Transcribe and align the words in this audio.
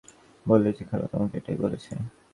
বলো 0.45 0.69
যে 0.77 0.83
খালা 0.89 1.05
তোমাকে 1.11 1.35
এটাই 1.37 1.57
বলেছে। 1.63 1.91